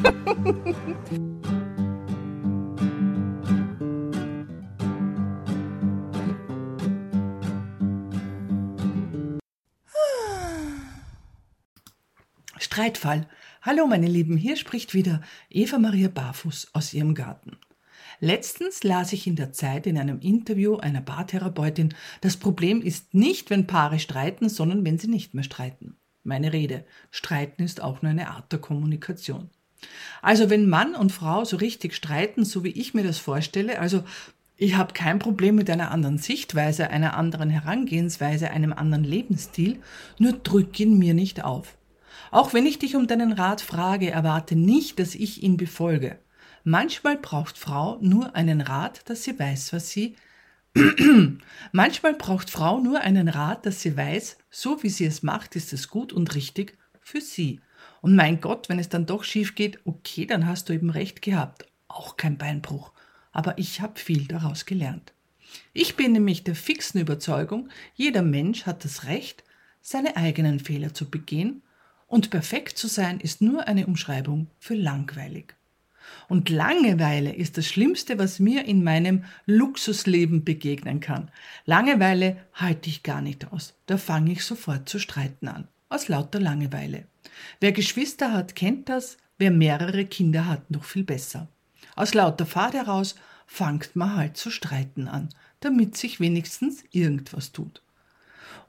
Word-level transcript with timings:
Streitfall. 12.58 13.28
Hallo 13.60 13.86
meine 13.86 14.06
Lieben, 14.06 14.38
hier 14.38 14.56
spricht 14.56 14.94
wieder 14.94 15.20
Eva 15.50 15.78
Maria 15.78 16.08
Barfuß 16.08 16.70
aus 16.72 16.94
ihrem 16.94 17.14
Garten. 17.14 17.58
Letztens 18.20 18.82
las 18.84 19.12
ich 19.12 19.26
in 19.26 19.36
der 19.36 19.52
Zeit 19.52 19.86
in 19.86 19.98
einem 19.98 20.20
Interview 20.20 20.76
einer 20.76 21.02
Paartherapeutin, 21.02 21.94
das 22.22 22.38
Problem 22.38 22.80
ist 22.80 23.12
nicht, 23.12 23.50
wenn 23.50 23.66
Paare 23.66 23.98
streiten, 23.98 24.48
sondern 24.48 24.82
wenn 24.86 24.98
sie 24.98 25.08
nicht 25.08 25.34
mehr 25.34 25.44
streiten. 25.44 25.98
Meine 26.22 26.54
Rede, 26.54 26.86
streiten 27.10 27.64
ist 27.64 27.82
auch 27.82 28.00
nur 28.00 28.12
eine 28.12 28.30
Art 28.30 28.50
der 28.52 28.60
Kommunikation. 28.60 29.50
Also 30.22 30.50
wenn 30.50 30.68
Mann 30.68 30.94
und 30.94 31.12
Frau 31.12 31.44
so 31.44 31.56
richtig 31.56 31.94
streiten, 31.94 32.44
so 32.44 32.64
wie 32.64 32.70
ich 32.70 32.94
mir 32.94 33.02
das 33.02 33.18
vorstelle, 33.18 33.78
also 33.78 34.04
ich 34.56 34.76
habe 34.76 34.92
kein 34.92 35.18
Problem 35.18 35.54
mit 35.54 35.70
einer 35.70 35.90
anderen 35.90 36.18
Sichtweise, 36.18 36.90
einer 36.90 37.16
anderen 37.16 37.48
Herangehensweise, 37.48 38.50
einem 38.50 38.72
anderen 38.72 39.04
Lebensstil, 39.04 39.80
nur 40.18 40.32
drück 40.32 40.78
ihn 40.78 40.98
mir 40.98 41.14
nicht 41.14 41.42
auf. 41.42 41.76
Auch 42.30 42.52
wenn 42.52 42.66
ich 42.66 42.78
dich 42.78 42.94
um 42.94 43.06
deinen 43.06 43.32
Rat 43.32 43.62
frage, 43.62 44.10
erwarte 44.10 44.56
nicht, 44.56 44.98
dass 44.98 45.14
ich 45.14 45.42
ihn 45.42 45.56
befolge. 45.56 46.18
Manchmal 46.62 47.16
braucht 47.16 47.56
Frau 47.56 47.98
nur 48.02 48.36
einen 48.36 48.60
Rat, 48.60 49.08
dass 49.08 49.24
sie 49.24 49.38
weiß, 49.38 49.72
was 49.72 49.88
sie 49.90 50.14
Manchmal 51.72 52.14
braucht 52.14 52.50
Frau 52.50 52.78
nur 52.78 53.00
einen 53.00 53.28
Rat, 53.28 53.66
dass 53.66 53.80
sie 53.82 53.96
weiß, 53.96 54.38
so 54.50 54.82
wie 54.82 54.88
sie 54.88 55.04
es 55.04 55.22
macht, 55.22 55.56
ist 55.56 55.72
es 55.72 55.88
gut 55.88 56.12
und 56.12 56.34
richtig 56.34 56.78
für 57.00 57.20
sie. 57.20 57.60
Und 58.00 58.16
mein 58.16 58.40
Gott, 58.40 58.68
wenn 58.68 58.78
es 58.78 58.88
dann 58.88 59.06
doch 59.06 59.24
schief 59.24 59.54
geht, 59.54 59.78
okay, 59.84 60.26
dann 60.26 60.46
hast 60.46 60.68
du 60.68 60.72
eben 60.72 60.90
recht 60.90 61.22
gehabt. 61.22 61.66
Auch 61.88 62.16
kein 62.16 62.38
Beinbruch. 62.38 62.92
Aber 63.32 63.58
ich 63.58 63.80
habe 63.80 63.98
viel 63.98 64.26
daraus 64.26 64.66
gelernt. 64.66 65.12
Ich 65.72 65.96
bin 65.96 66.12
nämlich 66.12 66.44
der 66.44 66.54
fixen 66.54 67.00
Überzeugung, 67.00 67.68
jeder 67.94 68.22
Mensch 68.22 68.66
hat 68.66 68.84
das 68.84 69.04
Recht, 69.04 69.44
seine 69.80 70.16
eigenen 70.16 70.60
Fehler 70.60 70.94
zu 70.94 71.08
begehen 71.10 71.62
und 72.06 72.30
perfekt 72.30 72.76
zu 72.76 72.88
sein 72.88 73.20
ist 73.20 73.40
nur 73.40 73.68
eine 73.68 73.86
Umschreibung 73.86 74.48
für 74.58 74.74
langweilig. 74.74 75.54
Und 76.28 76.48
Langeweile 76.48 77.32
ist 77.32 77.56
das 77.56 77.66
Schlimmste, 77.66 78.18
was 78.18 78.40
mir 78.40 78.64
in 78.64 78.82
meinem 78.82 79.24
Luxusleben 79.46 80.44
begegnen 80.44 81.00
kann. 81.00 81.30
Langeweile 81.66 82.36
halte 82.52 82.88
ich 82.88 83.02
gar 83.02 83.20
nicht 83.20 83.52
aus. 83.52 83.74
Da 83.86 83.96
fange 83.96 84.32
ich 84.32 84.44
sofort 84.44 84.88
zu 84.88 84.98
streiten 84.98 85.46
an. 85.46 85.68
Aus 85.90 86.06
lauter 86.06 86.38
Langeweile. 86.38 87.08
Wer 87.58 87.72
Geschwister 87.72 88.32
hat, 88.32 88.54
kennt 88.54 88.88
das. 88.88 89.16
Wer 89.38 89.50
mehrere 89.50 90.04
Kinder 90.04 90.46
hat, 90.46 90.70
noch 90.70 90.84
viel 90.84 91.02
besser. 91.02 91.48
Aus 91.96 92.14
lauter 92.14 92.46
Fahrt 92.46 92.74
heraus 92.74 93.16
fangt 93.44 93.96
man 93.96 94.14
halt 94.14 94.36
zu 94.36 94.50
streiten 94.50 95.08
an, 95.08 95.30
damit 95.58 95.96
sich 95.96 96.20
wenigstens 96.20 96.84
irgendwas 96.92 97.50
tut. 97.50 97.82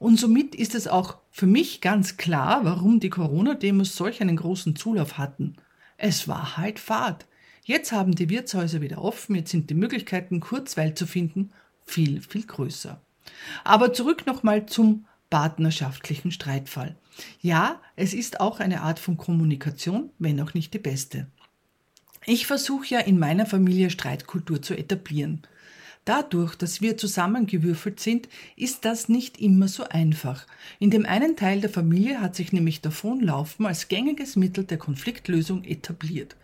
Und 0.00 0.18
somit 0.18 0.56
ist 0.56 0.74
es 0.74 0.88
auch 0.88 1.18
für 1.30 1.46
mich 1.46 1.80
ganz 1.80 2.16
klar, 2.16 2.64
warum 2.64 2.98
die 2.98 3.10
Corona-Demos 3.10 3.94
solch 3.94 4.20
einen 4.20 4.36
großen 4.36 4.74
Zulauf 4.74 5.16
hatten. 5.16 5.54
Es 5.98 6.26
war 6.26 6.56
halt 6.56 6.80
Fahrt. 6.80 7.26
Jetzt 7.62 7.92
haben 7.92 8.16
die 8.16 8.30
Wirtshäuser 8.30 8.80
wieder 8.80 9.00
offen, 9.00 9.36
jetzt 9.36 9.52
sind 9.52 9.70
die 9.70 9.74
Möglichkeiten, 9.74 10.40
Kurzweil 10.40 10.94
zu 10.94 11.06
finden, 11.06 11.52
viel, 11.84 12.20
viel 12.20 12.44
größer. 12.44 13.00
Aber 13.62 13.92
zurück 13.92 14.26
nochmal 14.26 14.66
zum 14.66 15.06
partnerschaftlichen 15.32 16.30
Streitfall. 16.30 16.94
Ja, 17.40 17.80
es 17.96 18.12
ist 18.12 18.40
auch 18.40 18.60
eine 18.60 18.82
Art 18.82 18.98
von 18.98 19.16
Kommunikation, 19.16 20.10
wenn 20.18 20.38
auch 20.42 20.52
nicht 20.52 20.74
die 20.74 20.78
beste. 20.78 21.26
Ich 22.26 22.46
versuche 22.46 22.86
ja 22.88 23.00
in 23.00 23.18
meiner 23.18 23.46
Familie 23.46 23.88
Streitkultur 23.88 24.60
zu 24.60 24.74
etablieren. 24.76 25.40
Dadurch, 26.04 26.54
dass 26.54 26.82
wir 26.82 26.98
zusammengewürfelt 26.98 27.98
sind, 27.98 28.28
ist 28.56 28.84
das 28.84 29.08
nicht 29.08 29.40
immer 29.40 29.68
so 29.68 29.84
einfach. 29.84 30.46
In 30.78 30.90
dem 30.90 31.06
einen 31.06 31.34
Teil 31.34 31.62
der 31.62 31.70
Familie 31.70 32.20
hat 32.20 32.36
sich 32.36 32.52
nämlich 32.52 32.82
Davonlaufen 32.82 33.64
als 33.64 33.88
gängiges 33.88 34.36
Mittel 34.36 34.64
der 34.64 34.76
Konfliktlösung 34.76 35.64
etabliert. 35.64 36.36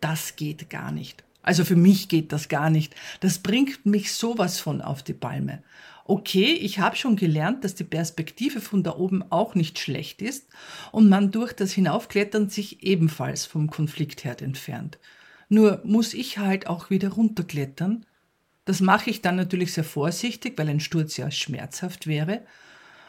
Das 0.00 0.36
geht 0.36 0.70
gar 0.70 0.92
nicht. 0.92 1.24
Also 1.42 1.64
für 1.64 1.76
mich 1.76 2.08
geht 2.08 2.30
das 2.30 2.48
gar 2.48 2.70
nicht. 2.70 2.94
Das 3.18 3.40
bringt 3.40 3.86
mich 3.86 4.12
sowas 4.12 4.60
von 4.60 4.82
auf 4.82 5.02
die 5.02 5.14
Palme. 5.14 5.64
Okay, 6.04 6.52
ich 6.52 6.78
habe 6.78 6.96
schon 6.96 7.16
gelernt, 7.16 7.64
dass 7.64 7.74
die 7.74 7.84
Perspektive 7.84 8.60
von 8.60 8.82
da 8.82 8.96
oben 8.96 9.22
auch 9.30 9.54
nicht 9.54 9.78
schlecht 9.78 10.22
ist 10.22 10.48
und 10.92 11.08
man 11.08 11.30
durch 11.30 11.52
das 11.52 11.72
Hinaufklettern 11.72 12.48
sich 12.48 12.82
ebenfalls 12.82 13.46
vom 13.46 13.70
Konfliktherd 13.70 14.42
entfernt. 14.42 14.98
Nur 15.48 15.80
muss 15.84 16.14
ich 16.14 16.38
halt 16.38 16.66
auch 16.66 16.90
wieder 16.90 17.10
runterklettern 17.10 18.06
das 18.70 18.80
mache 18.80 19.10
ich 19.10 19.20
dann 19.20 19.34
natürlich 19.34 19.72
sehr 19.72 19.82
vorsichtig, 19.82 20.56
weil 20.56 20.68
ein 20.68 20.78
Sturz 20.78 21.16
ja 21.16 21.30
schmerzhaft 21.32 22.06
wäre. 22.06 22.42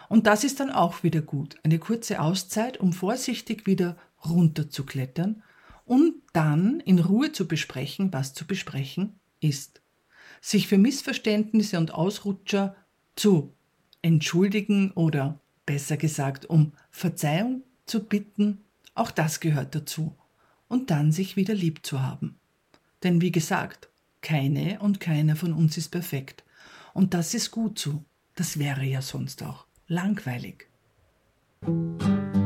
Und 0.10 0.26
das 0.26 0.44
ist 0.44 0.60
dann 0.60 0.72
auch 0.72 1.04
wieder 1.04 1.22
gut. 1.22 1.56
Eine 1.62 1.78
kurze 1.78 2.20
Auszeit, 2.20 2.80
um 2.80 2.94
vorsichtig 2.94 3.68
wieder 3.68 3.96
runterzuklettern 4.26 5.44
und 5.86 6.16
dann 6.34 6.80
in 6.80 6.98
Ruhe 6.98 7.32
zu 7.32 7.48
besprechen, 7.48 8.12
was 8.12 8.34
zu 8.34 8.48
besprechen 8.48 9.20
ist. 9.40 9.82
Sich 10.42 10.68
für 10.68 10.80
Missverständnisse 10.80 11.78
und 11.78 11.94
Ausrutscher 11.94 12.76
zu 13.22 13.54
entschuldigen 14.02 14.90
oder 14.94 15.40
besser 15.68 15.96
gesagt 15.96 16.48
um 16.48 16.74
Verzeihung 16.90 17.62
zu 17.86 18.04
bitten, 18.04 18.62
auch 18.96 19.12
das 19.12 19.40
gehört 19.40 19.76
dazu. 19.76 20.16
Und 20.68 20.90
dann 20.90 21.12
sich 21.12 21.36
wieder 21.36 21.54
lieb 21.54 21.86
zu 21.86 22.02
haben. 22.02 22.40
Denn 23.04 23.22
wie 23.22 23.32
gesagt, 23.32 23.90
keine 24.22 24.80
und 24.80 25.00
keiner 25.00 25.36
von 25.36 25.54
uns 25.54 25.78
ist 25.78 25.90
perfekt. 25.90 26.44
Und 26.96 27.14
das 27.14 27.36
ist 27.36 27.52
gut 27.52 27.78
so. 27.78 28.04
Das 28.34 28.58
wäre 28.58 28.86
ja 28.86 29.04
sonst 29.04 29.44
auch 29.44 29.66
langweilig. 29.88 30.68
Musik 31.62 32.41